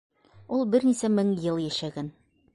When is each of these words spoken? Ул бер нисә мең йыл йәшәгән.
Ул 0.57 0.63
бер 0.75 0.87
нисә 0.89 1.11
мең 1.19 1.31
йыл 1.37 1.63
йәшәгән. 1.67 2.13